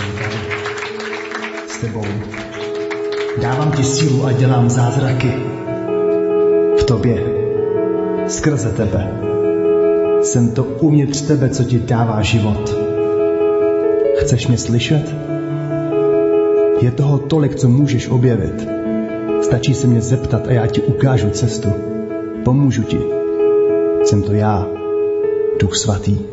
[0.00, 0.36] Jsem tady.
[1.68, 2.04] S tebou.
[3.42, 5.32] Dávám ti sílu a dělám zázraky.
[6.80, 7.24] V tobě.
[8.28, 9.20] Skrze tebe.
[10.22, 12.76] Jsem to uvnitř tebe, co ti dává život.
[14.18, 15.14] Chceš mě slyšet?
[16.80, 18.68] Je toho tolik, co můžeš objevit.
[19.42, 21.68] Stačí se mě zeptat a já ti ukážu cestu.
[22.44, 22.98] Pomůžu ti.
[24.04, 24.66] Jsem to já,
[25.58, 26.29] Duch Svatý.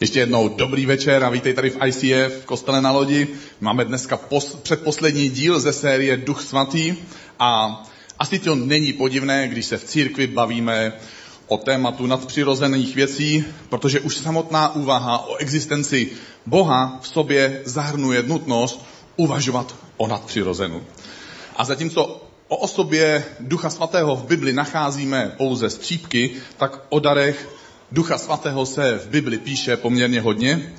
[0.00, 3.28] Ještě jednou dobrý večer a vítej tady v ICF, v kostele na lodi.
[3.60, 6.94] Máme dneska pos, předposlední díl ze série Duch Svatý
[7.38, 7.82] a
[8.18, 10.92] asi to není podivné, když se v církvi bavíme
[11.46, 16.10] o tématu nadpřirozených věcí, protože už samotná úvaha o existenci
[16.46, 18.84] Boha v sobě zahrnuje nutnost
[19.16, 20.82] uvažovat o nadpřirozenu.
[21.56, 27.57] A zatímco o osobě Ducha Svatého v Bibli nacházíme pouze střípky, tak o darech
[27.92, 30.72] Ducha Svatého se v Bibli píše poměrně hodně.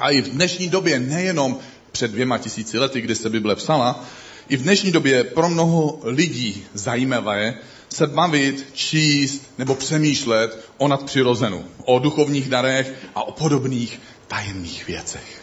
[0.00, 1.58] A i v dnešní době, nejenom
[1.92, 4.04] před dvěma tisíci lety, kdy se Bible psala,
[4.48, 7.54] i v dnešní době pro mnoho lidí zajímavé
[7.88, 15.42] se bavit, číst nebo přemýšlet o nadpřirozenu, o duchovních darech a o podobných tajemných věcech.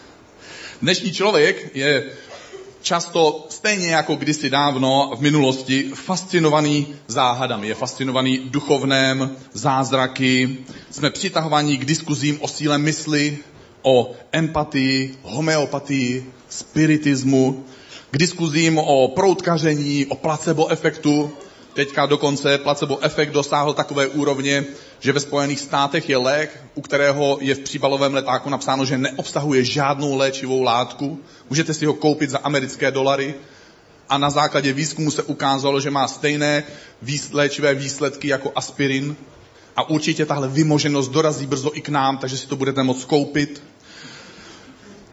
[0.81, 2.03] Dnešní člověk je
[2.83, 10.57] často stejně jako kdysi dávno v minulosti fascinovaný záhadami, je fascinovaný duchovném, zázraky,
[10.91, 13.37] jsme přitahovaní k diskuzím o síle mysli,
[13.81, 17.63] o empatii, homeopatii, spiritismu,
[18.11, 21.31] k diskuzím o proutkaření, o placebo efektu,
[21.73, 24.65] Teďka dokonce placebo efekt dosáhl takové úrovně,
[24.99, 29.63] že ve Spojených státech je lék, u kterého je v příbalovém letáku napsáno, že neobsahuje
[29.63, 31.19] žádnou léčivou látku.
[31.49, 33.35] Můžete si ho koupit za americké dolary
[34.09, 36.63] a na základě výzkumu se ukázalo, že má stejné
[37.31, 39.15] léčivé výsledky jako aspirin.
[39.75, 43.63] A určitě tahle vymoženost dorazí brzo i k nám, takže si to budete moct koupit.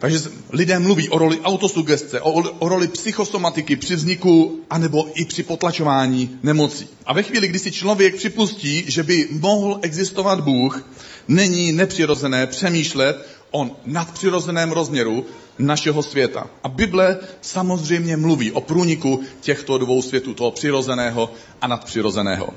[0.01, 0.19] Takže
[0.49, 6.39] lidé mluví o roli autosugestce, o, o roli psychosomatiky při vzniku anebo i při potlačování
[6.43, 6.87] nemocí.
[7.05, 10.85] A ve chvíli, kdy si člověk připustí, že by mohl existovat Bůh,
[11.27, 15.25] není nepřirozené přemýšlet o nadpřirozeném rozměru
[15.59, 16.47] našeho světa.
[16.63, 22.53] A Bible samozřejmě mluví o průniku těchto dvou světů, toho přirozeného a nadpřirozeného.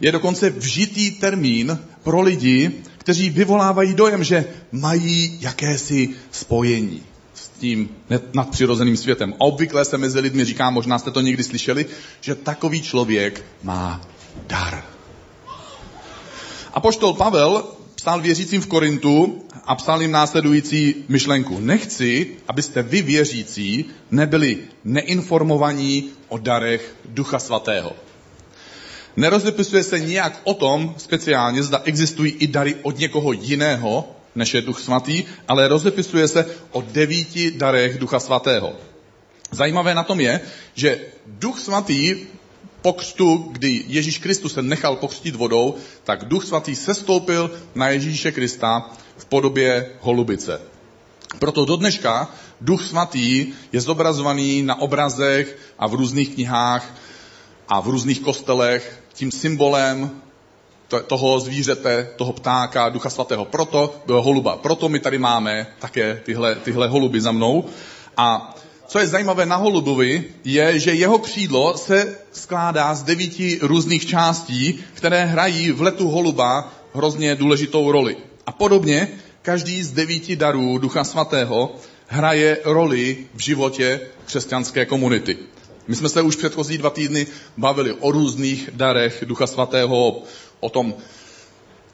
[0.00, 7.02] Je dokonce vžitý termín pro lidi, kteří vyvolávají dojem, že mají jakési spojení
[7.34, 7.88] s tím
[8.34, 9.32] nadpřirozeným světem.
[9.32, 11.86] A obvykle se mezi lidmi říká, možná jste to někdy slyšeli,
[12.20, 14.00] že takový člověk má
[14.46, 14.84] dar.
[16.74, 21.60] A poštol Pavel psal věřícím v Korintu a psal jim následující myšlenku.
[21.60, 28.07] Nechci, abyste vy věřící nebyli neinformovaní o darech Ducha Svatého.
[29.18, 34.62] Nerozepisuje se nijak o tom speciálně, zda existují i dary od někoho jiného, než je
[34.62, 38.72] Duch Svatý, ale rozepisuje se o devíti darech Ducha Svatého.
[39.50, 40.40] Zajímavé na tom je,
[40.74, 42.16] že Duch Svatý
[42.82, 45.74] po křtu, kdy Ježíš Kristus se nechal pokřtít vodou,
[46.04, 50.60] tak Duch Svatý sestoupil na Ježíše Krista v podobě holubice.
[51.38, 52.30] Proto do dneška
[52.60, 56.94] Duch Svatý je zobrazovaný na obrazech a v různých knihách
[57.68, 60.10] a v různých kostelech tím symbolem
[61.06, 63.44] toho zvířete, toho ptáka, ducha svatého.
[63.44, 64.56] Proto, holuba.
[64.56, 67.64] Proto my tady máme také tyhle, tyhle holuby za mnou.
[68.16, 68.54] A
[68.86, 74.80] co je zajímavé na holubovi, je, že jeho křídlo se skládá z devíti různých částí,
[74.94, 78.16] které hrají v letu holuba hrozně důležitou roli.
[78.46, 79.08] A podobně
[79.42, 81.74] každý z devíti darů Ducha Svatého
[82.06, 85.57] hraje roli v životě křesťanské komunity.
[85.88, 87.26] My jsme se už předchozí dva týdny
[87.56, 90.22] bavili o různých darech Ducha Svatého,
[90.60, 90.94] o tom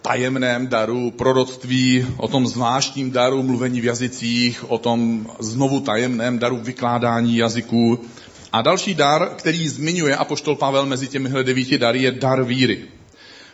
[0.02, 6.56] tajemném daru proroctví, o tom zvláštním daru mluvení v jazycích, o tom znovu tajemném daru
[6.56, 8.04] vykládání jazyků.
[8.52, 12.84] A další dar, který zmiňuje apoštol Pavel mezi těmihle devíti dary, je dar víry.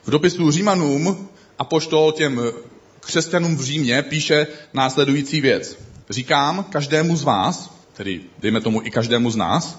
[0.04, 1.28] V dopisu Římanům
[1.58, 2.40] apoštol těm
[3.00, 5.78] křesťanům v Římě píše následující věc.
[6.10, 9.78] Říkám každému z vás, tedy dejme tomu i každému z nás,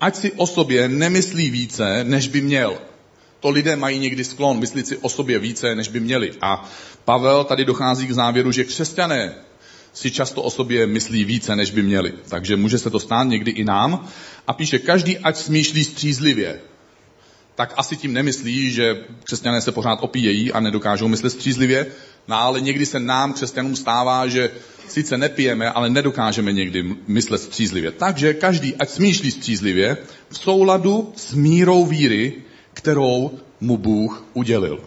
[0.00, 2.78] ať si o sobě nemyslí více, než by měl.
[3.40, 6.32] To lidé mají někdy sklon myslit si o sobě více, než by měli.
[6.40, 6.70] A
[7.04, 9.34] Pavel tady dochází k závěru, že křesťané
[9.92, 12.12] si často o sobě myslí více, než by měli.
[12.28, 14.08] Takže může se to stát někdy i nám.
[14.46, 16.60] A píše, každý ať smýšlí střízlivě.
[17.54, 21.86] Tak asi tím nemyslí, že křesťané se pořád opíjejí a nedokážou myslet střízlivě,
[22.28, 24.50] no ale někdy se nám, křesťanům, stává, že
[24.90, 27.92] sice nepijeme, ale nedokážeme někdy myslet střízlivě.
[27.92, 29.96] Takže každý, ať smýšlí střízlivě,
[30.30, 32.32] v souladu s mírou víry,
[32.74, 34.80] kterou mu Bůh udělil.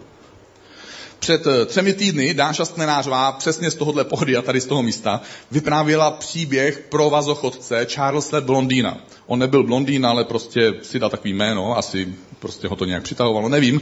[1.18, 5.20] Před eh, třemi týdny Dáša Stnenářová přesně z tohohle pohody a tady z toho místa
[5.50, 8.98] vyprávěla příběh pro vazochodce Charlesa Blondýna.
[9.26, 13.48] On nebyl blondýn, ale prostě si dal takový jméno, asi prostě ho to nějak přitahovalo,
[13.48, 13.80] nevím,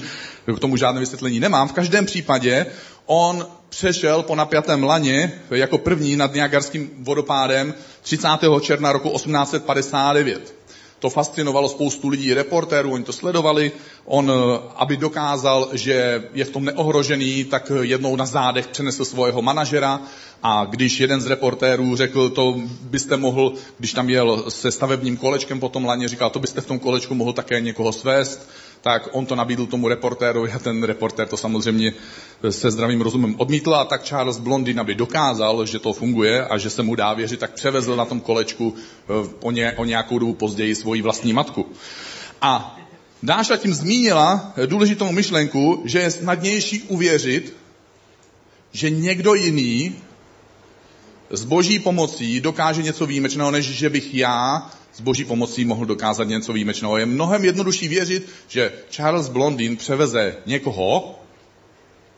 [0.56, 1.68] k tomu žádné vysvětlení nemám.
[1.68, 2.66] V každém případě
[3.12, 8.28] on přešel po napjatém laně jako první nad Niagarským vodopádem 30.
[8.60, 10.54] června roku 1859
[11.02, 13.72] to fascinovalo spoustu lidí, reportérů, oni to sledovali.
[14.04, 19.42] On, eh, aby dokázal, že je v tom neohrožený, tak jednou na zádech přenesl svého
[19.42, 20.00] manažera
[20.42, 25.60] a když jeden z reportérů řekl, to byste mohl, když tam jel se stavebním kolečkem
[25.60, 28.48] po tom laně, říkal, to byste v tom kolečku mohl také někoho svést,
[28.82, 31.92] tak on to nabídl tomu reportérovi a ten reportér to samozřejmě
[32.50, 36.70] se zdravým rozumem odmítl a tak Charles Blondin, aby dokázal, že to funguje a že
[36.70, 40.34] se mu dá věřit, tak převezl na tom kolečku eh, o, ně, o nějakou dobu
[40.34, 41.66] později svoji vlastní matku.
[42.40, 42.78] A
[43.22, 47.56] Dáša tím zmínila důležitou myšlenku, že je snadnější uvěřit,
[48.72, 49.94] že někdo jiný
[51.32, 56.24] s boží pomocí dokáže něco výjimečného, než že bych já s boží pomocí mohl dokázat
[56.28, 56.98] něco výjimečného.
[56.98, 61.18] Je mnohem jednodušší věřit, že Charles Blondin převeze někoho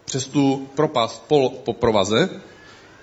[0.05, 2.29] přes tu propast po, po provaze,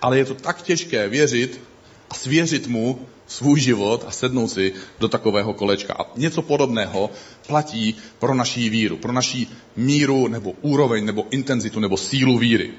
[0.01, 1.61] ale je to tak těžké věřit
[2.09, 5.93] a svěřit mu svůj život a sednout si do takového kolečka.
[5.93, 7.09] A něco podobného
[7.47, 12.71] platí pro naší víru, pro naší míru nebo úroveň nebo intenzitu nebo sílu víry.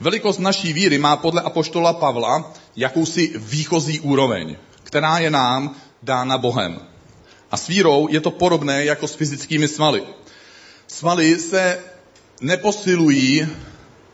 [0.00, 6.80] Velikost naší víry má podle apoštola Pavla jakousi výchozí úroveň, která je nám dána Bohem.
[7.50, 10.02] A s vírou je to podobné jako s fyzickými svaly.
[10.86, 11.80] Svaly se
[12.40, 13.48] neposilují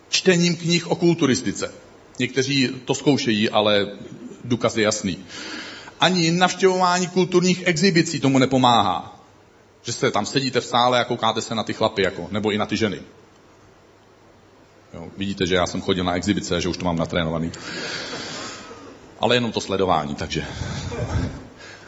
[0.09, 1.73] čtením knih o kulturistice.
[2.19, 3.87] Někteří to zkoušejí, ale
[4.45, 5.19] důkaz je jasný.
[6.01, 9.21] Ani navštěvování kulturních exibicí tomu nepomáhá.
[9.83, 12.59] Že se tam sedíte v sále a koukáte se na ty chlapy, jako, nebo i
[12.59, 13.01] na ty ženy.
[14.95, 17.53] Jo, vidíte, že já jsem chodil na exibice, že už to mám natrénovaný.
[19.21, 20.45] Ale jenom to sledování, takže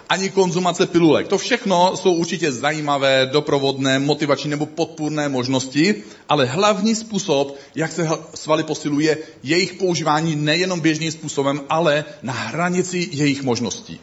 [0.09, 1.29] ani konzumace pilulek.
[1.29, 8.09] To všechno jsou určitě zajímavé, doprovodné, motivační nebo podpůrné možnosti, ale hlavní způsob, jak se
[8.35, 14.01] svaly posiluje, jejich používání nejenom běžným způsobem, ale na hranici jejich možností.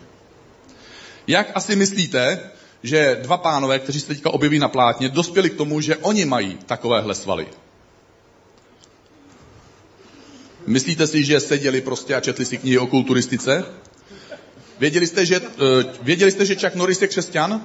[1.28, 2.40] Jak asi myslíte,
[2.84, 6.58] že dva pánové, kteří se teďka objeví na plátně, dospěli k tomu, že oni mají
[6.66, 7.48] takovéhle svaly?
[10.68, 13.66] Myslíte si, že seděli prostě a četli si knihy o kulturistice?
[14.80, 15.48] Věděli jste, že, uh,
[16.02, 17.62] věděli jste, že Chuck Norris je křesťan?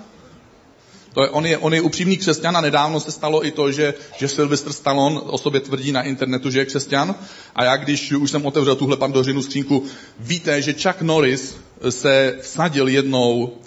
[1.14, 3.94] To je, on, je, on je upřímný křesťan a nedávno se stalo i to, že,
[4.16, 7.14] že Sylvester Stallone o sobě tvrdí na internetu, že je křesťan.
[7.54, 9.84] A já, když už jsem otevřel tuhle pandořinu skřínku,
[10.18, 11.56] víte, že Chuck Norris
[11.90, 13.58] se vsadil jednou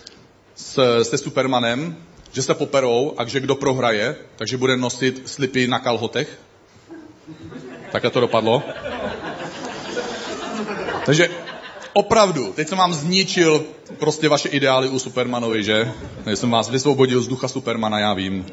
[0.55, 1.97] s, se Supermanem,
[2.31, 6.39] že se poperou a že kdo prohraje, takže bude nosit slipy na kalhotech.
[7.91, 8.63] Takhle to dopadlo.
[11.07, 11.29] Takže
[11.93, 13.65] opravdu, teď jsem vám zničil
[13.99, 15.91] prostě vaše ideály u Supermanovi, že?
[16.23, 18.45] Teď jsem vás vysvobodil z ducha Supermana, já vím.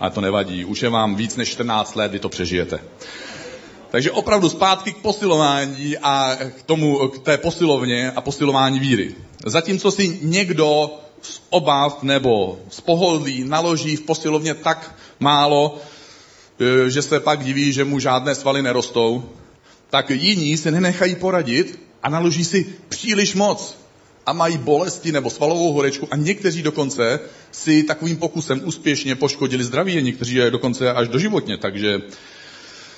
[0.00, 0.64] Ale to nevadí.
[0.64, 2.78] Už je vám víc než 14 let, vy to přežijete.
[3.90, 9.14] Takže opravdu zpátky k posilování a k tomu, k té posilovně a posilování víry.
[9.46, 15.78] Zatímco si někdo z obav nebo z pohodlí naloží v posilovně tak málo,
[16.60, 19.24] e, že se pak diví, že mu žádné svaly nerostou,
[19.90, 23.76] tak jiní se nenechají poradit a naloží si příliš moc
[24.26, 27.20] a mají bolesti nebo svalovou horečku a někteří dokonce
[27.52, 31.56] si takovým pokusem úspěšně poškodili zdraví a někteří je dokonce až doživotně.
[31.56, 32.00] Takže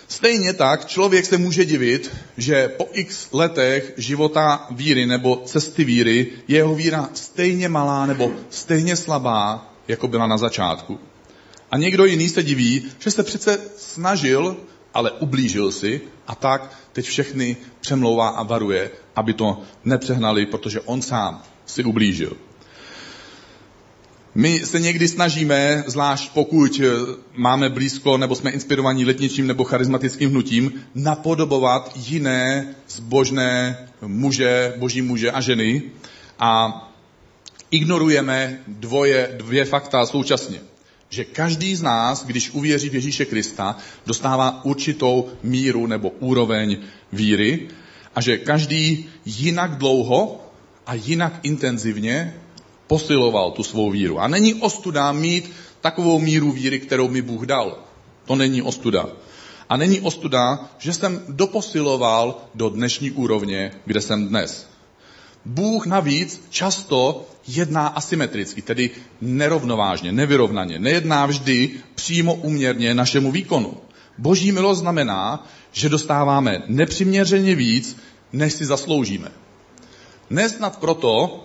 [0.09, 6.27] stejně tak člověk se může divit, že po x letech života víry nebo cesty víry
[6.49, 10.99] je jeho víra stejně malá nebo stejně slabá, jako byla na začátku.
[11.71, 14.57] A někdo jiný se diví, že se přece snažil
[14.99, 21.03] ale ublížil si a tak teď všechny přemlouvá a varuje, aby to nepřehnali, protože on
[21.03, 22.37] sám si ublížil.
[24.35, 26.91] My se někdy snažíme, zvlášť pokud eh,
[27.35, 35.31] máme blízko nebo jsme inspirovaní letničím nebo charismatickým hnutím, napodobovat jiné zbožné muže, boží muže
[35.31, 35.83] a ženy
[36.39, 36.83] a
[37.71, 40.59] ignorujeme dvoje, dvě fakta současně
[41.11, 46.79] že každý z nás, když uvěří v Ježíše Krista, dostává určitou míru nebo úroveň
[47.13, 47.69] víry
[48.15, 50.41] a že každý jinak dlouho
[50.87, 52.35] a jinak intenzivně
[52.87, 54.21] posiloval tu svou víru.
[54.21, 57.79] A není ostuda mít takovou míru víry, kterou mi Bůh dal.
[58.25, 59.09] To není ostuda.
[59.69, 64.69] A není ostuda, že jsem doposiloval do dnešní úrovně, kde jsem dnes.
[65.45, 68.91] Bůh navíc často jedná asymetricky, tedy
[69.21, 70.79] nerovnovážně, nevyrovnaně.
[70.79, 73.75] Nejedná vždy přímo uměrně našemu výkonu.
[74.19, 77.97] Boží milost znamená, že dostáváme nepřiměřeně víc,
[78.33, 79.29] než si zasloužíme.
[80.31, 81.45] Nesnad proto,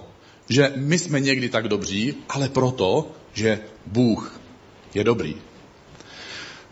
[0.50, 4.40] že my jsme někdy tak dobří, ale proto, že Bůh
[4.94, 5.36] je dobrý.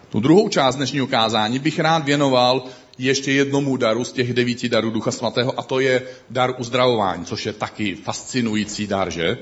[0.10, 2.64] Tu druhou část dnešního kázání bych rád věnoval
[3.02, 7.46] ještě jednomu daru z těch devíti darů Ducha Svatého a to je dar uzdravování, což
[7.46, 9.38] je taky fascinující dar, že?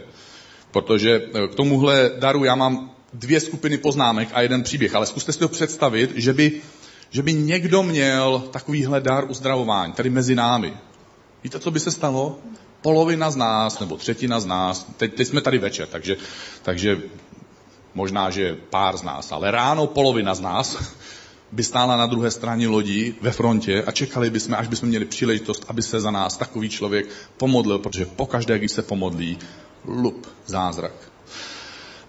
[0.71, 5.31] Protože eh, k tomuhle daru já mám dvě skupiny poznámek a jeden příběh, ale zkuste
[5.33, 6.61] si to představit, že by,
[7.09, 10.73] že by někdo měl takovýhle dar uzdravování, tady mezi námi.
[11.43, 12.39] Víte, co by se stalo?
[12.81, 16.17] Polovina z nás, nebo třetina z nás, teď, teď jsme tady večer, takže,
[16.63, 17.01] takže
[17.93, 20.77] možná, že pár z nás, ale ráno polovina z nás
[21.51, 25.65] by stála na druhé straně lodi ve frontě a čekali bychom, až bychom měli příležitost,
[25.68, 29.38] aby se za nás takový člověk pomodlil, protože pokaždé, když se pomodlí,
[29.86, 30.94] lup, zázrak.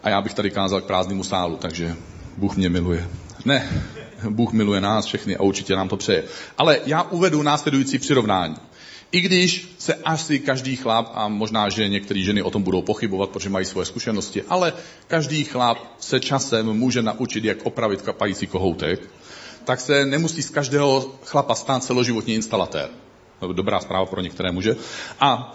[0.02, 1.96] A já bych tady kázal k prázdnému sálu, takže
[2.36, 3.08] Bůh mě miluje.
[3.44, 3.84] Ne,
[4.28, 6.24] Bůh miluje nás všechny a určitě nám to přeje.
[6.58, 8.56] Ale já uvedu následující přirovnání.
[9.12, 13.30] I když se asi každý chlap, a možná, že některé ženy o tom budou pochybovat,
[13.30, 14.72] protože mají svoje zkušenosti, ale
[15.06, 19.00] každý chlap se časem může naučit, jak opravit kapající kohoutek,
[19.64, 22.88] tak se nemusí z každého chlapa stát celoživotní instalatér.
[23.52, 24.76] Dobrá zpráva pro některé muže.
[25.20, 25.54] A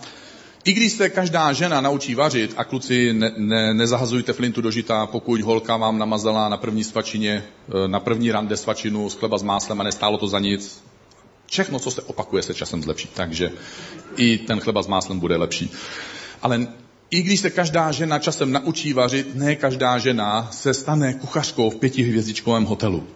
[0.63, 5.05] i když se každá žena naučí vařit a kluci ne, ne, nezahazujte flintu do žita,
[5.05, 7.43] pokud holka vám namazala na první svačině,
[7.85, 10.83] e, na první rande svačinu z chleba s máslem a nestálo to za nic,
[11.45, 13.09] všechno, co se opakuje, se časem zlepší.
[13.13, 13.51] Takže
[14.17, 15.71] i ten chleba s máslem bude lepší.
[16.41, 16.67] Ale
[17.09, 21.75] i když se každá žena časem naučí vařit, ne každá žena se stane kuchařkou v
[21.75, 23.07] pětihvězdičkovém hotelu.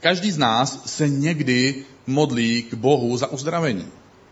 [0.00, 3.86] Každý z nás se někdy modlí k Bohu za uzdravení.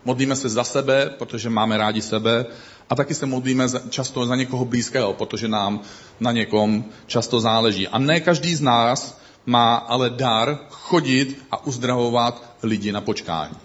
[0.05, 2.45] Modlíme se za sebe, protože máme rádi sebe,
[2.89, 5.81] a taky se modlíme často za někoho blízkého, protože nám
[6.19, 7.87] na někom často záleží.
[7.87, 13.55] A ne každý z nás má ale dar chodit a uzdravovat lidi na počkání.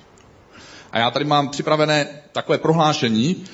[0.92, 3.44] A já tady mám připravené takové prohlášení,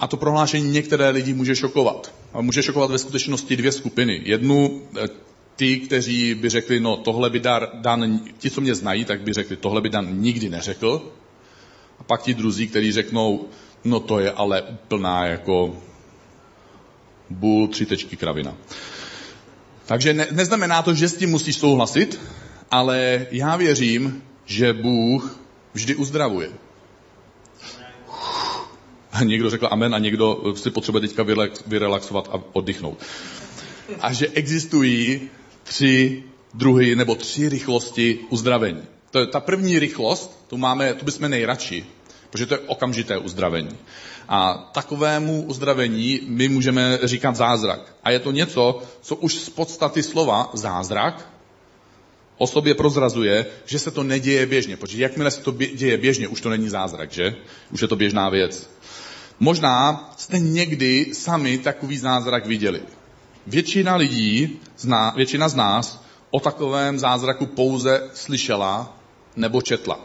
[0.00, 2.14] a to prohlášení některé lidi může šokovat.
[2.40, 4.22] Může šokovat ve skutečnosti dvě skupiny.
[4.24, 5.08] Jednu eh,
[5.56, 9.32] ty, kteří by řekli, no tohle by dar, Dan, ti, co mě znají, tak by
[9.32, 11.12] řekli, tohle by Dan nikdy neřekl.
[11.98, 13.48] A pak ti druzí, kteří řeknou,
[13.84, 15.76] no to je ale úplná jako
[17.30, 18.54] bůl, tři tečky kravina.
[19.86, 22.20] Takže ne, neznamená to, že s tím musíš souhlasit,
[22.70, 25.40] ale já věřím, že Bůh
[25.74, 26.50] vždy uzdravuje.
[29.12, 31.26] A někdo řekl amen a někdo si potřebuje teďka
[31.66, 32.98] vyrelaxovat a oddychnout.
[34.00, 35.30] A že existují
[35.62, 36.22] tři
[36.54, 38.82] druhy nebo tři rychlosti uzdravení.
[39.10, 41.86] To je ta první rychlost, tu, máme, tu bychom nejradši,
[42.30, 43.78] protože to je okamžité uzdravení.
[44.28, 47.96] A takovému uzdravení my můžeme říkat zázrak.
[48.04, 51.28] A je to něco, co už z podstaty slova zázrak
[52.38, 54.76] o sobě prozrazuje, že se to neděje běžně.
[54.76, 57.34] Protože jakmile se to děje běžně, už to není zázrak, že?
[57.70, 58.70] Už je to běžná věc.
[59.40, 62.80] Možná jste někdy sami takový zázrak viděli.
[63.46, 64.58] Většina lidí,
[65.16, 68.96] většina z nás o takovém zázraku pouze slyšela
[69.36, 70.00] nebo četla.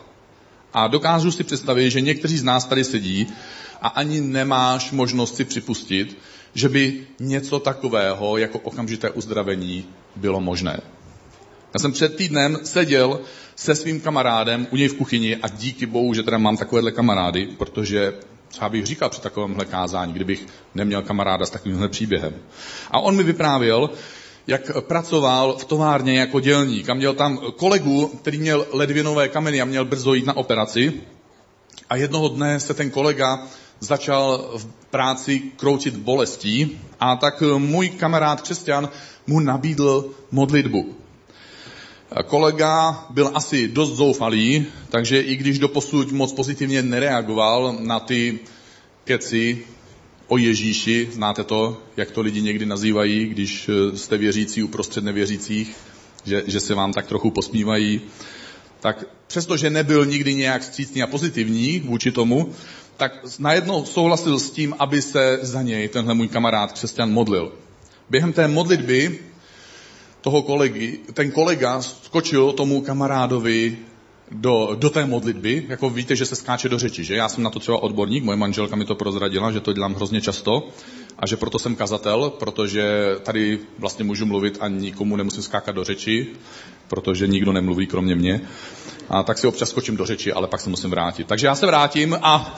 [0.74, 3.27] A dokážu si představit, že někteří z nás tady sedí
[3.82, 6.17] a ani nemáš možnost si připustit,
[6.53, 10.82] že by něco takového jako okamžité uzdravení bylo možné.
[11.74, 13.20] Já jsem před týdnem seděl
[13.56, 17.48] se svým kamarádem u něj v kuchyni a díky bohu, že teda mám takovéhle kamarády,
[17.58, 18.13] protože
[18.48, 22.34] třeba bych říkal při takovémhle kázání, kdybych neměl kamaráda s takovýmhle příběhem.
[22.92, 23.89] A on mi vyprávěl,
[24.48, 29.66] jak pracoval v továrně jako dělník a měl tam kolegu, který měl ledvinové kameny a
[29.66, 30.94] měl brzo jít na operaci.
[31.89, 33.48] A jednoho dne se ten kolega
[33.80, 38.89] začal v práci kroutit bolestí a tak můj kamarád křesťan
[39.27, 40.96] mu nabídl modlitbu.
[42.26, 48.40] Kolega byl asi dost zoufalý, takže i když doposud moc pozitivně nereagoval na ty
[49.04, 49.60] keci
[50.28, 55.76] o Ježíši, znáte to, jak to lidi někdy nazývají, když jste věřící uprostřed nevěřících,
[56.26, 58.02] že, že se vám tak trochu posmívají,
[58.80, 62.54] tak přestože nebyl nikdy nějak střícný a pozitivní vůči tomu,
[62.98, 67.52] tak najednou souhlasil s tím, aby se za něj tenhle můj kamarád křesťan modlil.
[68.10, 69.20] Během té modlitby
[70.28, 73.78] toho kolegy, ten kolega skočil tomu kamarádovi
[74.32, 77.16] do, do té modlitby, jako víte, že se skáče do řeči, že?
[77.16, 80.22] Já jsem na to třeba odborník, moje manželka mi to prozradila, že to dělám hrozně
[80.22, 80.68] často
[81.20, 85.84] a že proto jsem kazatel, protože tady vlastně můžu mluvit a nikomu nemusím skákat do
[85.84, 86.28] řeči,
[86.88, 88.42] protože nikdo nemluví kromě mě.
[89.10, 91.28] A tak si občas skočím do řeči, ale pak se musím vrátit.
[91.28, 92.56] Takže já se vrátím a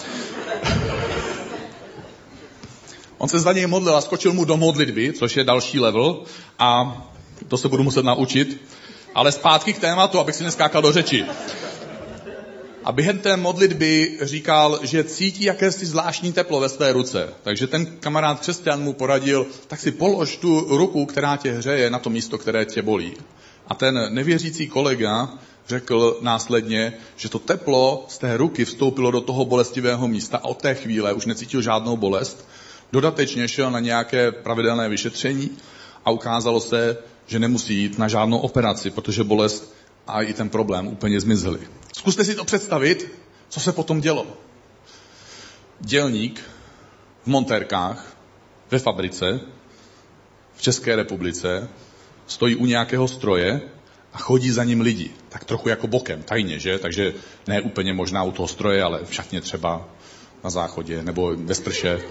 [3.17, 6.23] on se za něj modlil a skočil mu do modlitby, což je další level
[6.59, 7.01] a
[7.47, 8.61] to se budu muset naučit.
[9.15, 11.25] Ale zpátky k tématu, abych si neskákal do řeči.
[12.83, 17.29] A během té modlitby říkal, že cítí jakési zvláštní teplo ve své ruce.
[17.43, 21.99] Takže ten kamarád křesťan mu poradil, tak si polož tu ruku, která tě hřeje, na
[21.99, 23.13] to místo, které tě bolí.
[23.67, 25.29] A ten nevěřící kolega
[25.67, 30.61] řekl následně, že to teplo z té ruky vstoupilo do toho bolestivého místa a od
[30.61, 32.47] té chvíle už necítil žádnou bolest.
[32.91, 35.49] Dodatečně šel na nějaké pravidelné vyšetření
[36.05, 36.97] a ukázalo se,
[37.29, 39.73] že nemusí jít na žádnou operaci, protože bolest
[40.07, 41.59] a i ten problém úplně zmizely.
[41.97, 43.11] Zkuste si to představit,
[43.49, 44.27] co se potom dělo.
[45.79, 46.41] Dělník
[47.23, 48.17] v montérkách
[48.71, 49.39] ve fabrice
[50.55, 51.69] v České republice
[52.27, 53.61] stojí u nějakého stroje
[54.13, 55.11] a chodí za ním lidi.
[55.29, 56.79] Tak trochu jako bokem, tajně, že?
[56.79, 57.13] Takže
[57.47, 59.87] ne úplně možná u toho stroje, ale v šatně třeba
[60.43, 62.01] na záchodě, nebo ve strše,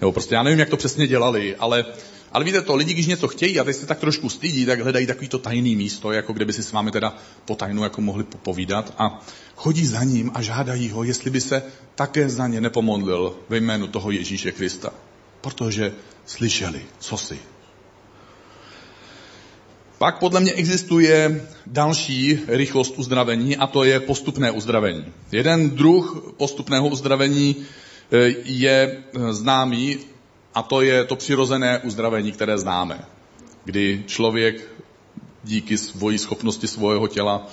[0.00, 1.84] nebo prostě já nevím, jak to přesně dělali, ale
[2.32, 5.06] ale víte to, lidi, když něco chtějí a teď se tak trošku stydí, tak hledají
[5.06, 8.94] takovýto tajný místo, jako kde by si s vámi teda po tajnu jako mohli popovídat
[8.98, 9.20] a
[9.56, 11.62] chodí za ním a žádají ho, jestli by se
[11.94, 14.92] také za ně nepomodlil ve jménu toho Ježíše Krista.
[15.40, 15.92] Protože
[16.26, 17.38] slyšeli, co si.
[19.98, 25.04] Pak podle mě existuje další rychlost uzdravení a to je postupné uzdravení.
[25.32, 27.56] Jeden druh postupného uzdravení
[28.12, 29.98] eh, je známý
[30.54, 33.04] a to je to přirozené uzdravení, které známe.
[33.64, 34.68] Kdy člověk
[35.44, 37.46] díky svojí schopnosti svého těla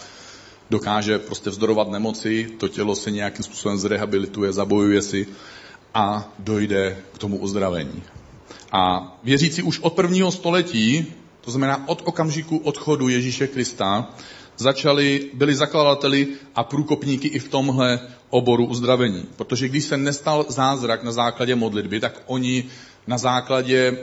[0.70, 5.27] dokáže prostě vzdorovat nemoci, to tělo se nějakým způsobem zrehabilituje, zabojuje si
[5.94, 8.04] a dojde k tomu uzdravení.
[8.72, 11.06] A věřící už od prvního století,
[11.42, 14.10] to znamená od okamžiku odchodu Ježíše Krista,
[14.58, 18.00] začali, byli zakladateli a průkopníky i v tomhle
[18.30, 19.26] oboru uzdravení.
[19.36, 22.66] Protože když se nestal zázrak na základě modlitby, tak oni
[23.08, 23.98] na základě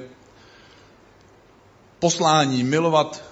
[1.98, 3.24] poslání milovat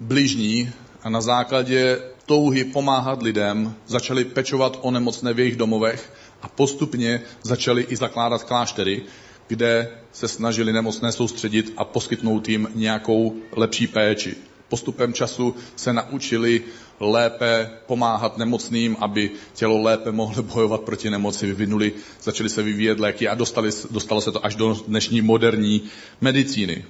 [0.00, 6.48] bližní a na základě touhy pomáhat lidem začali pečovat o nemocné v jejich domovech a
[6.48, 9.02] postupně začali i zakládat kláštery,
[9.46, 14.36] kde se snažili nemocné soustředit a poskytnout jim nějakou lepší péči.
[14.68, 16.62] Postupem času se naučili
[17.00, 23.28] lépe pomáhat nemocným, aby tělo lépe mohlo bojovat proti nemoci, vyvinuli, začali se vyvíjet léky
[23.28, 25.82] a dostali, dostalo se to až do dnešní moderní
[26.20, 26.84] medicíny.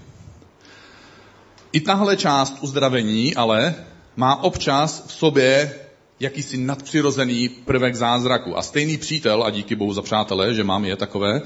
[1.73, 3.75] I tahle část uzdravení ale
[4.17, 5.75] má občas v sobě
[6.21, 8.59] jakýsi nadpřirozený prvek zázraku.
[8.59, 11.43] A stejný přítel, a díky bohu za přátelé, že mám je takové,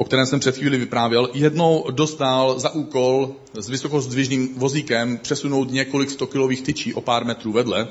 [0.00, 6.10] o kterém jsem před chvíli vyprávěl, jednou dostal za úkol s vysokozdvižným vozíkem přesunout několik
[6.10, 7.88] stokilových tyčí o pár metrů vedle.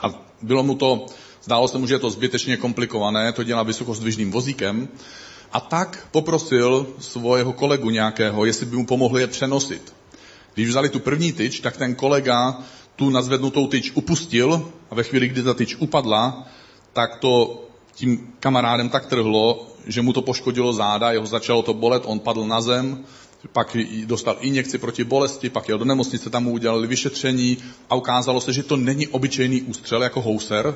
[0.00, 1.06] A bylo mu to,
[1.42, 4.88] zdálo se mu, že je to zbytečně komplikované, to dělá vysokozdvižným vozíkem.
[5.52, 9.94] A tak poprosil svého kolegu nějakého, jestli by mu pomohli je přenosit.
[10.54, 12.58] Když vzali tu první tyč, tak ten kolega
[12.96, 16.48] tu nazvednutou tyč upustil a ve chvíli, kdy ta tyč upadla,
[16.92, 22.02] tak to tím kamarádem tak trhlo, že mu to poškodilo záda, jeho začalo to bolet,
[22.06, 23.04] on padl na zem,
[23.52, 27.58] pak dostal injekci proti bolesti, pak jel do nemocnice, tam mu udělali vyšetření
[27.90, 30.74] a ukázalo se, že to není obyčejný ústřel jako houser,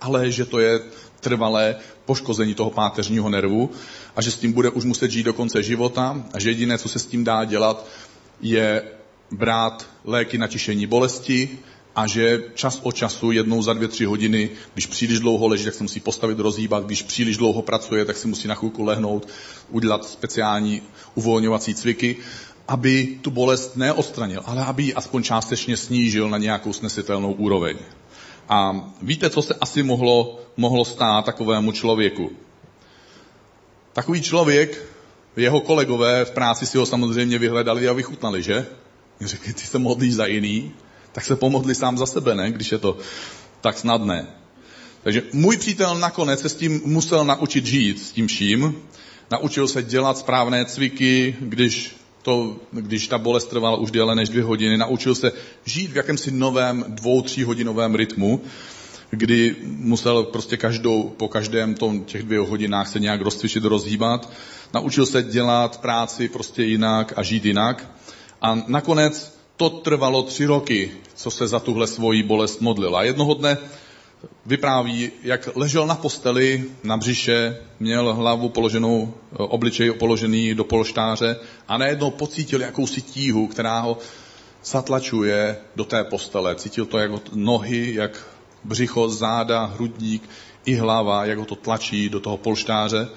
[0.00, 0.80] ale že to je
[1.20, 3.70] trvalé poškození toho páteřního nervu
[4.16, 6.88] a že s tím bude už muset žít do konce života a že jediné, co
[6.88, 7.86] se s tím dá dělat,
[8.40, 8.82] je
[9.30, 11.58] brát léky na tišení bolesti,
[11.96, 15.74] a že čas od času, jednou za dvě, tři hodiny, když příliš dlouho leží, tak
[15.74, 19.28] se musí postavit, rozhýbat, když příliš dlouho pracuje, tak si musí na chvilku lehnout,
[19.70, 20.82] udělat speciální
[21.14, 22.16] uvolňovací cviky,
[22.68, 27.76] aby tu bolest neodstranil, ale aby ji aspoň částečně snížil na nějakou snesitelnou úroveň.
[28.48, 32.30] A víte, co se asi mohlo, mohlo stát takovému člověku?
[33.92, 34.82] Takový člověk,
[35.36, 38.66] jeho kolegové v práci si ho samozřejmě vyhledali a vychutnali, že?
[39.20, 40.72] Řekli, ty se modlíš za jiný,
[41.14, 42.50] tak se pomodli sám za sebe, ne?
[42.50, 42.98] Když je to
[43.60, 44.26] tak snadné.
[45.02, 48.74] Takže můj přítel nakonec se s tím musel naučit žít, s tím vším.
[49.30, 54.42] Naučil se dělat správné cviky, když, to, když ta bolest trvala už déle než dvě
[54.42, 54.76] hodiny.
[54.78, 55.32] Naučil se
[55.64, 58.40] žít v jakémsi novém dvou, tříhodinovém rytmu,
[59.10, 64.32] kdy musel prostě každou, po každém tom těch dvou hodinách se nějak rozcvičit, rozhýbat.
[64.74, 67.90] Naučil se dělat práci prostě jinak a žít jinak.
[68.42, 72.96] A nakonec to trvalo tři roky, co se za tuhle svoji bolest modlil.
[72.96, 73.58] A jednoho dne
[74.46, 81.36] vypráví, jak ležel na posteli, na břiše, měl hlavu položenou, obličej položený do polštáře
[81.68, 83.98] a najednou pocítil jakousi tíhu, která ho
[84.64, 86.54] zatlačuje do té postele.
[86.54, 88.26] Cítil to jako nohy, jak
[88.64, 90.30] břicho, záda, hrudník
[90.64, 93.08] i hlava, jak ho to tlačí do toho polštáře.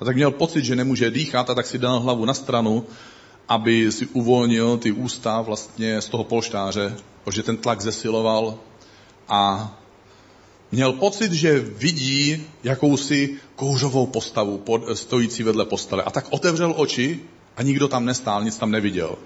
[0.00, 2.86] A tak měl pocit, že nemůže dýchat a tak si dal hlavu na stranu
[3.48, 8.58] aby si uvolnil ty ústa vlastně z toho polštáře, protože ten tlak zesiloval
[9.28, 9.72] a
[10.72, 16.02] měl pocit, že vidí jakousi kouřovou postavu pod, stojící vedle postele.
[16.02, 17.20] A tak otevřel oči
[17.56, 19.16] a nikdo tam nestál, nic tam neviděl.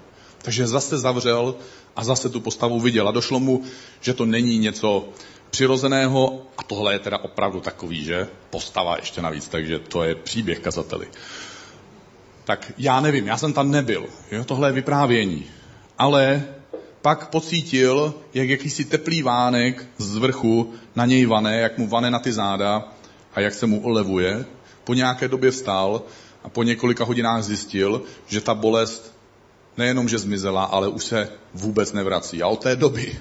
[0.41, 1.55] Takže zase zavřel
[1.95, 3.07] a zase tu postavu viděl.
[3.07, 3.63] A došlo mu,
[4.01, 5.09] že to není něco
[5.49, 8.27] přirozeného a tohle je teda opravdu takový, že?
[8.49, 11.07] Postava ještě navíc, takže to je příběh kazateli.
[12.51, 14.05] Tak já nevím, já jsem tam nebyl.
[14.31, 14.43] Jo?
[14.43, 15.45] Tohle je vyprávění.
[15.97, 16.43] Ale
[17.01, 22.19] pak pocítil, jak jakýsi teplý vánek z vrchu na něj vane, jak mu vane na
[22.19, 22.83] ty záda
[23.33, 24.45] a jak se mu ulevuje.
[24.83, 26.01] Po nějaké době vstal
[26.43, 29.15] a po několika hodinách zjistil, že ta bolest
[29.77, 32.43] nejenom, že zmizela, ale už se vůbec nevrací.
[32.43, 33.19] A od té doby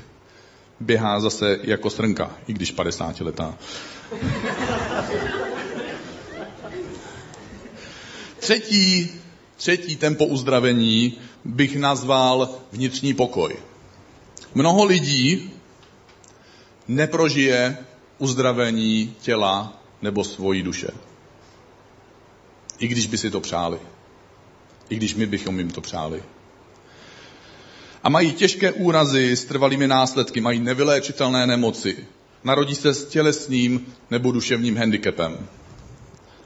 [0.81, 3.55] běhá zase jako srnka, i když 50 letá.
[8.39, 9.20] Třetí,
[9.61, 13.57] třetí tempo uzdravení bych nazval vnitřní pokoj.
[14.55, 15.51] Mnoho lidí
[16.89, 17.77] neprožije
[18.19, 20.89] uzdravení těla nebo svojí duše.
[22.79, 23.79] I když by si to přáli.
[24.89, 26.23] I když my bychom jim to přáli.
[28.03, 32.07] A mají těžké úrazy s trvalými následky, mají nevyléčitelné nemoci.
[32.45, 35.49] Narodí se s tělesným nebo duševním handicapem.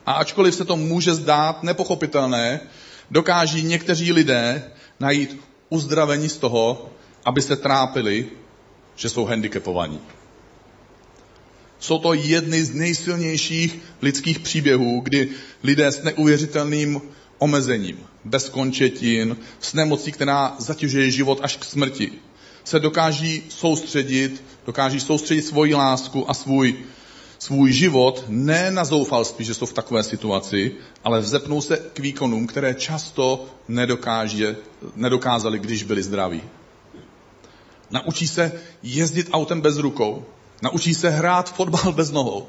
[0.06, 2.60] A ačkoliv se to může zdát nepochopitelné,
[3.10, 4.62] dokáží někteří lidé
[5.00, 6.90] najít uzdravení z toho,
[7.24, 8.26] aby se trápili,
[8.96, 10.00] že jsou handicapovaní.
[11.78, 15.28] Jsou to jedny z nejsilnějších lidských příběhů, kdy
[15.62, 17.00] lidé s neuvěřitelným
[17.38, 22.12] omezením, bez končetin, s nemocí, která zatěžuje život až k smrti,
[22.64, 26.76] se dokáží soustředit, dokáží soustředit svoji lásku a svůj,
[27.44, 30.72] svůj život ne na zoufalství, že jsou v takové situaci,
[31.04, 34.56] ale vzepnou se k výkonům, které často nedokáže,
[34.96, 36.42] nedokázali, když byli zdraví.
[37.90, 38.52] Naučí se
[38.82, 40.24] jezdit autem bez rukou.
[40.62, 42.48] Naučí se hrát fotbal bez nohou.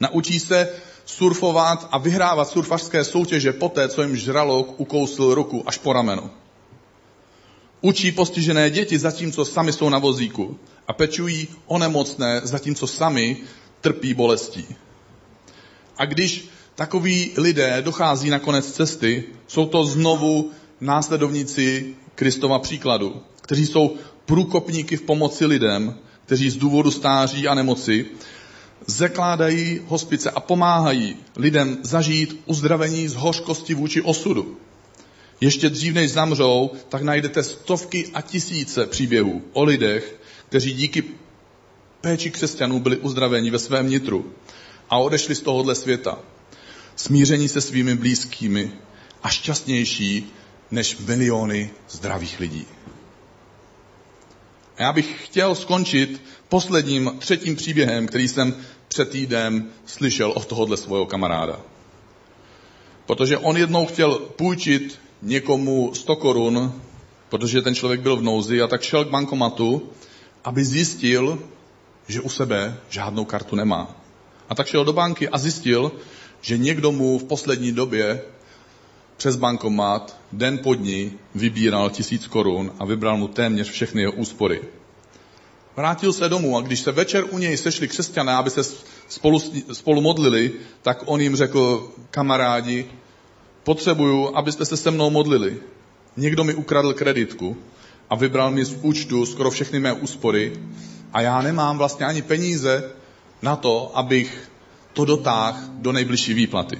[0.00, 0.68] Naučí se
[1.04, 6.30] surfovat a vyhrávat surfařské soutěže poté, co jim žralok ukousl ruku až po rameno.
[7.80, 13.36] Učí postižené děti, zatímco sami jsou na vozíku a pečují o nemocné, zatímco sami
[13.86, 14.66] trpí bolestí.
[15.96, 23.66] A když takoví lidé dochází na konec cesty, jsou to znovu následovníci Kristova příkladu, kteří
[23.66, 25.94] jsou průkopníky v pomoci lidem,
[26.24, 28.06] kteří z důvodu stáří a nemoci
[28.86, 34.56] zakládají hospice a pomáhají lidem zažít uzdravení z hořkosti vůči osudu.
[35.40, 41.04] Ještě dřív, než zamřou, tak najdete stovky a tisíce příběhů o lidech, kteří díky
[42.00, 44.32] péči křesťanů byli uzdraveni ve svém nitru
[44.90, 46.18] a odešli z tohohle světa.
[46.96, 48.72] Smíření se svými blízkými
[49.22, 50.32] a šťastnější
[50.70, 52.66] než miliony zdravých lidí.
[54.76, 58.54] A já bych chtěl skončit posledním, třetím příběhem, který jsem
[58.88, 61.60] před týdem slyšel od tohohle svého kamaráda.
[63.06, 66.82] Protože on jednou chtěl půjčit někomu 100 korun,
[67.28, 69.90] protože ten člověk byl v nouzi a tak šel k bankomatu,
[70.44, 71.38] aby zjistil,
[72.08, 73.96] že u sebe žádnou kartu nemá.
[74.48, 75.92] A tak šel do banky a zjistil,
[76.40, 78.22] že někdo mu v poslední době
[79.16, 84.60] přes bankomat den po dní vybíral tisíc korun a vybral mu téměř všechny jeho úspory.
[85.76, 88.62] Vrátil se domů a když se večer u něj sešli křesťané, aby se
[89.08, 89.40] spolu,
[89.72, 92.86] spolu modlili, tak on jim řekl, kamarádi,
[93.64, 95.56] potřebuju, abyste se se mnou modlili.
[96.16, 97.56] Někdo mi ukradl kreditku
[98.10, 100.52] a vybral mi z účtu skoro všechny mé úspory
[101.12, 102.90] a já nemám vlastně ani peníze
[103.42, 104.50] na to, abych
[104.92, 106.78] to dotáhl do nejbližší výplaty.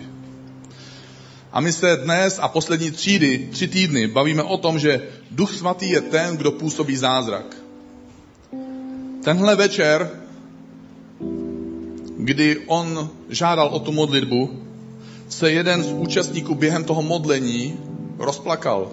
[1.53, 5.91] A my se dnes a poslední třídy, tři týdny bavíme o tom, že Duch Svatý
[5.91, 7.57] je ten, kdo působí zázrak.
[9.25, 10.11] Tenhle večer,
[12.19, 14.63] kdy on žádal o tu modlitbu,
[15.29, 17.81] se jeden z účastníků během toho modlení
[18.19, 18.91] rozplakal.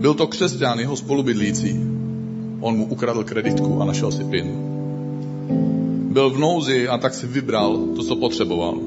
[0.00, 1.97] Byl to křesťan, jeho spolubydlící.
[2.60, 4.46] On mu ukradl kreditku a našel si pin.
[6.12, 8.80] Byl v nouzi a tak si vybral to, co potřeboval.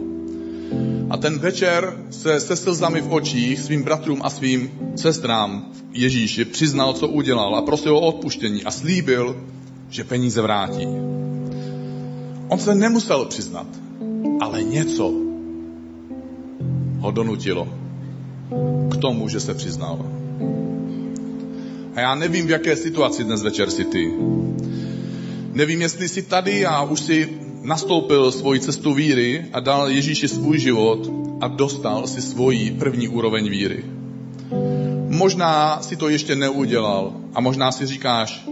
[1.10, 6.94] A ten večer se se slzami v očích svým bratrům a svým sestrám Ježíši přiznal,
[6.94, 9.36] co udělal a prosil o odpuštění a slíbil,
[9.90, 10.88] že peníze vrátí.
[12.48, 13.68] On se nemusel přiznat,
[14.40, 15.14] ale něco
[17.00, 17.68] ho donutilo
[18.92, 20.21] k tomu, že se přiznal.
[21.96, 24.14] A já nevím, v jaké situaci dnes večer si ty.
[25.54, 27.30] Nevím, jestli jsi tady a už si
[27.62, 33.50] nastoupil svoji cestu víry a dal Ježíši svůj život a dostal si svoji první úroveň
[33.50, 33.84] víry.
[35.08, 38.46] Možná si to ještě neudělal a možná si říkáš,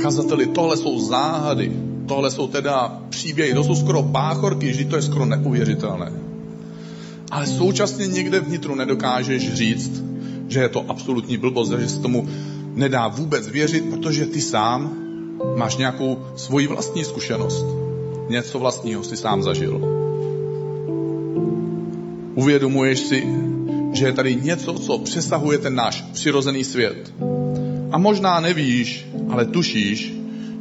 [0.00, 1.72] kazateli, tohle jsou záhady,
[2.06, 6.12] tohle jsou teda příběhy, to jsou skoro páchorky, že to je skoro neuvěřitelné.
[7.30, 10.02] Ale současně někde vnitru nedokážeš říct,
[10.48, 12.28] že je to absolutní blbost, že se tomu
[12.78, 14.96] nedá vůbec věřit, protože ty sám
[15.56, 17.66] máš nějakou svoji vlastní zkušenost.
[18.28, 19.80] Něco vlastního si sám zažil.
[22.34, 23.26] Uvědomuješ si,
[23.92, 27.14] že je tady něco, co přesahuje ten náš přirozený svět.
[27.92, 30.14] A možná nevíš, ale tušíš,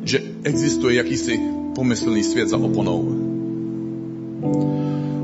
[0.04, 1.40] že existuje jakýsi
[1.76, 3.14] pomyslný svět za oponou.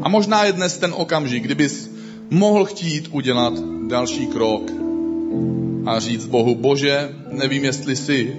[0.02, 1.92] A možná je dnes ten okamžik, kdybys
[2.30, 3.54] mohl chtít udělat
[3.88, 4.84] další krok
[5.86, 8.36] a říct Bohu, Bože, nevím, jestli si,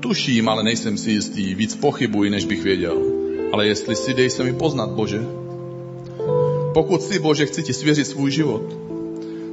[0.00, 3.02] tuším, ale nejsem si jistý, víc pochybuji, než bych věděl.
[3.52, 5.20] Ale jestli si, dej se mi poznat, Bože.
[6.74, 8.62] Pokud si, Bože, chci ti svěřit svůj život,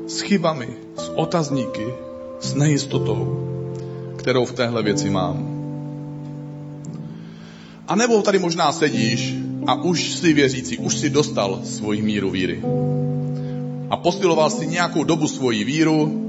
[0.08, 0.68] s chybami,
[0.98, 1.86] s otazníky,
[2.40, 3.50] s nejistotou,
[4.16, 5.56] kterou v téhle věci mám.
[7.88, 9.36] A nebo tady možná sedíš
[9.68, 12.62] a už si věřící, už si dostal svoji míru víry.
[13.90, 16.25] A posiloval si nějakou dobu svoji víru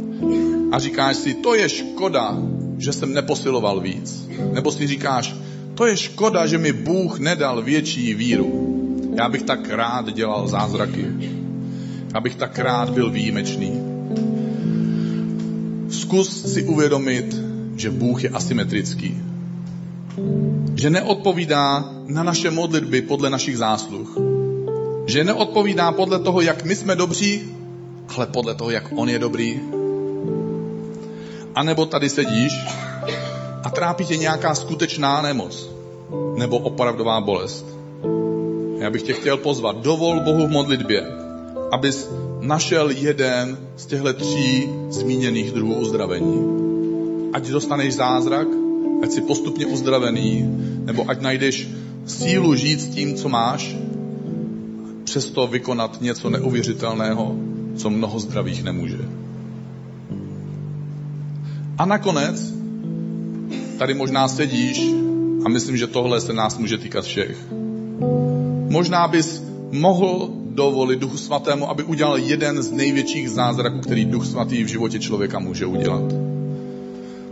[0.77, 2.37] a říkáš si, to je škoda,
[2.79, 4.29] že jsem neposiloval víc.
[4.53, 5.35] Nebo si říkáš,
[5.75, 8.77] to je škoda, že mi Bůh nedal větší víru.
[9.19, 11.07] Já bych tak rád dělal zázraky.
[12.15, 13.73] Já bych tak rád byl výjimečný.
[15.91, 17.37] Zkus si uvědomit,
[17.77, 19.17] že Bůh je asymetrický.
[20.75, 24.19] Že neodpovídá na naše modlitby podle našich zásluh.
[25.07, 27.43] Že neodpovídá podle toho, jak my jsme dobří,
[28.17, 29.61] ale podle toho, jak On je dobrý.
[31.57, 32.53] A nebo tady sedíš
[33.65, 35.71] a trápí tě nějaká skutečná nemoc
[36.37, 37.67] nebo opravdová bolest.
[38.79, 41.07] Já bych tě chtěl pozvat, dovol Bohu v modlitbě,
[41.73, 46.57] abys našel jeden z těchto tří zmíněných druhů uzdravení
[47.37, 48.49] ať dostaneš zázrak,
[49.03, 50.45] ať si postupně uzdravený,
[50.89, 51.69] nebo ať najdeš
[52.07, 53.77] sílu žít s tím, co máš,
[55.05, 57.37] přesto vykonat něco neuvěřitelného,
[57.77, 59.26] co mnoho zdravých nemůže.
[61.79, 62.53] A nakonec,
[63.79, 64.91] tady možná sedíš
[65.45, 67.39] a myslím, že tohle se nás může týkat všech.
[68.69, 74.65] Možná bys mohl dovolit Duchu Svatému, aby udělal jeden z největších zázraků, který Duch Svatý
[74.65, 76.27] v životě člověka může udělat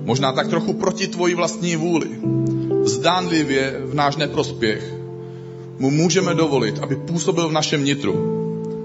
[0.05, 2.09] možná tak trochu proti tvoji vlastní vůli,
[2.85, 4.95] zdánlivě v náš neprospěch,
[5.79, 8.13] mu můžeme dovolit, aby působil v našem nitru,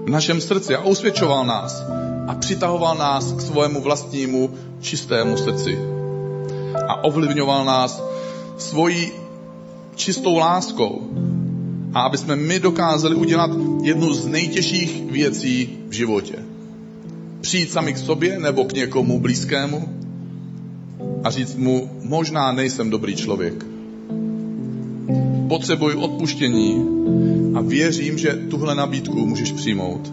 [0.06, 1.82] v našem srdci a usvědčoval nás
[2.30, 5.78] a přitahoval nás k svému vlastnímu čistému srdci
[6.88, 8.02] a ovlivňoval nás
[8.58, 9.12] svojí
[9.94, 11.10] čistou láskou
[11.94, 13.50] a aby jsme my dokázali udělat
[13.82, 16.34] jednu z nejtěžších věcí v životě.
[17.40, 19.88] Přijít sami k sobě nebo k někomu blízkému
[21.24, 23.66] a říct mu, možná nejsem dobrý člověk.
[25.48, 26.84] Potřebuji odpuštění
[27.54, 30.12] a věřím, že tuhle nabídku můžeš přijmout.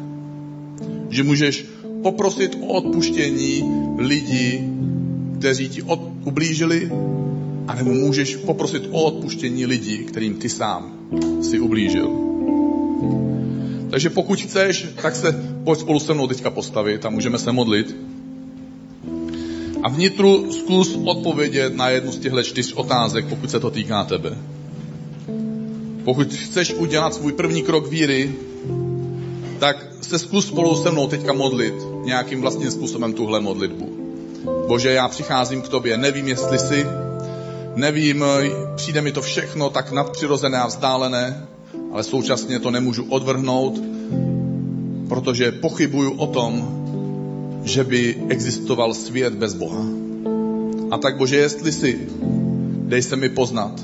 [1.09, 1.76] Že můžeš
[2.11, 3.63] poprosit o odpuštění
[3.97, 4.69] lidí,
[5.39, 6.91] kteří ti od, ublížili,
[7.67, 10.93] anebo můžeš poprosit o odpuštění lidí, kterým ty sám
[11.41, 12.07] si ublížil.
[13.91, 17.95] Takže pokud chceš, tak se pojď spolu se mnou teďka postavit a můžeme se modlit.
[19.83, 24.37] A vnitru zkus odpovědět na jednu z těchto čtyř otázek, pokud se to týká tebe.
[26.03, 28.31] Pokud chceš udělat svůj první krok víry,
[29.59, 33.89] tak se zkus spolu se mnou teďka modlit nějakým vlastním způsobem tuhle modlitbu.
[34.67, 36.85] Bože, já přicházím k tobě, nevím, jestli jsi,
[37.75, 38.25] nevím,
[38.75, 41.47] přijde mi to všechno tak nadpřirozené a vzdálené,
[41.93, 43.81] ale současně to nemůžu odvrhnout,
[45.09, 46.53] protože pochybuju o tom,
[47.63, 49.85] že by existoval svět bez Boha.
[50.91, 52.07] A tak Bože, jestli jsi,
[52.87, 53.81] dej se mi poznat.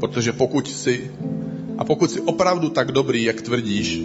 [0.00, 1.10] Protože pokud jsi,
[1.78, 4.00] a pokud jsi opravdu tak dobrý, jak tvrdíš,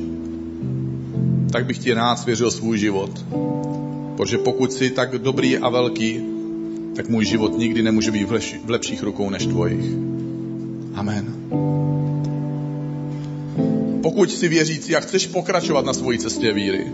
[1.51, 3.25] tak bych ti rád svěřil svůj život.
[4.17, 6.21] Protože pokud jsi tak dobrý a velký,
[6.95, 8.29] tak můj život nikdy nemůže být
[8.65, 9.85] v lepších rukou než tvojich.
[10.93, 11.33] Amen.
[14.01, 16.87] Pokud jsi věřící a chceš pokračovat na svojí cestě víry,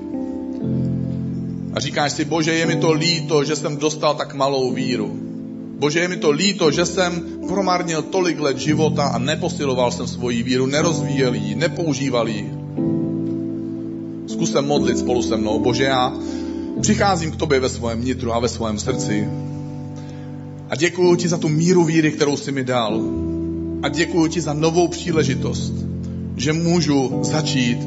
[1.73, 5.19] a říkáš si, bože, je mi to líto, že jsem dostal tak malou víru.
[5.79, 10.43] Bože, je mi to líto, že jsem promarnil tolik let života a neposiloval jsem svoji
[10.43, 12.56] víru, nerozvíjel ji, nepoužíval ji.
[14.37, 15.59] Zkus se modlit spolu se mnou.
[15.59, 16.13] Bože, já
[16.81, 19.29] přicházím k tobě ve svém nitru a ve svém srdci.
[20.69, 23.01] A děkuji ti za tu míru víry, kterou jsi mi dal.
[23.83, 25.73] A děkuji ti za novou příležitost,
[26.35, 27.77] že můžu začít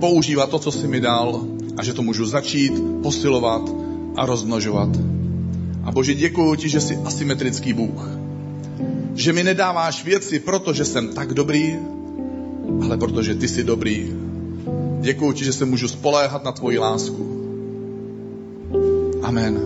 [0.00, 3.70] používat to, co jsi mi dal a že to můžu začít posilovat
[4.16, 4.88] a rozmnožovat.
[5.84, 8.08] A Bože, děkuji ti, že jsi asymetrický Bůh.
[9.14, 11.76] Že mi nedáváš věci, protože jsem tak dobrý,
[12.82, 14.15] ale protože ty jsi dobrý.
[15.06, 17.42] Děkuji ti, že se můžu spoléhat na tvoji lásku.
[19.22, 19.60] Amen.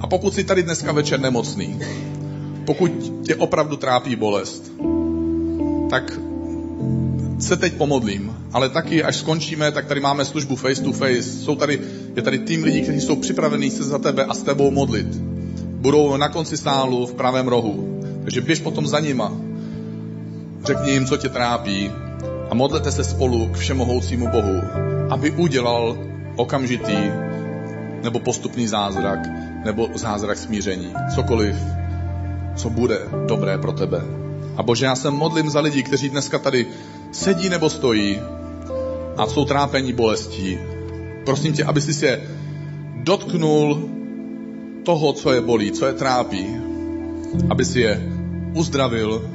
[0.00, 1.80] A pokud jsi tady dneska večer nemocný,
[2.64, 4.72] pokud tě opravdu trápí bolest,
[5.90, 6.18] tak
[7.38, 11.22] se teď pomodlím, ale taky, až skončíme, tak tady máme službu face to face.
[11.22, 11.80] Jsou tady,
[12.16, 15.16] je tady tým lidí, kteří jsou připravení se za tebe a s tebou modlit.
[15.66, 18.02] Budou na konci sálu v pravém rohu.
[18.22, 19.32] Takže běž potom za nima.
[20.64, 21.90] Řekni jim, co tě trápí
[22.52, 24.60] a modlete se spolu k všemohoucímu Bohu,
[25.10, 25.96] aby udělal
[26.36, 26.96] okamžitý
[28.02, 29.18] nebo postupný zázrak,
[29.64, 30.92] nebo zázrak smíření.
[31.14, 31.56] Cokoliv,
[32.56, 34.00] co bude dobré pro tebe.
[34.56, 36.66] A Bože, já se modlím za lidi, kteří dneska tady
[37.12, 38.20] sedí nebo stojí
[39.16, 40.58] a jsou trápení bolestí.
[41.24, 42.20] Prosím tě, aby si se
[42.96, 43.88] dotknul
[44.82, 46.46] toho, co je bolí, co je trápí,
[47.50, 48.12] aby si je
[48.54, 49.30] uzdravil,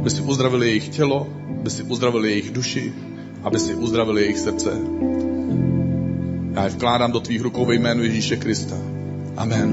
[0.00, 1.26] aby si uzdravil jejich tělo,
[1.62, 2.92] aby si uzdravil jejich duši,
[3.42, 4.70] aby si uzdravil jejich srdce.
[6.54, 8.74] Já je vkládám do tvých rukou ve jménu Ježíše Krista.
[9.36, 9.70] Amen.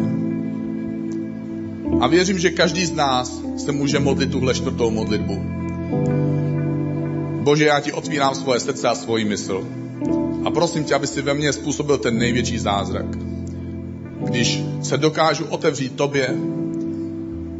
[2.02, 5.42] A věřím, že každý z nás se může modlit tuhle čtvrtou modlitbu.
[7.42, 9.68] Bože, já ti otvírám svoje srdce a svoji mysl.
[10.46, 13.06] A prosím tě, aby si ve mně způsobil ten největší zázrak.
[14.30, 16.38] Když se dokážu otevřít tobě,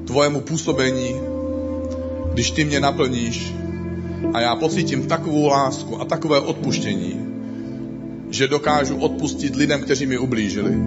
[0.06, 1.16] tvojemu působení,
[2.34, 3.59] když ty mě naplníš
[4.34, 7.20] a já pocítím takovou lásku a takové odpuštění,
[8.30, 10.78] že dokážu odpustit lidem, kteří mi ublížili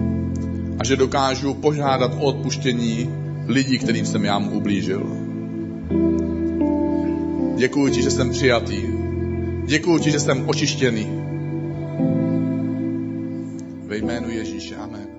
[0.79, 3.09] a že dokážu požádat o odpuštění
[3.47, 5.17] lidí, kterým jsem já mu ublížil.
[7.55, 8.81] Děkuji ti, že jsem přijatý.
[9.65, 11.07] Děkuji ti, že jsem očištěný.
[13.85, 14.75] Ve jménu Ježíše.
[14.75, 15.12] Amen.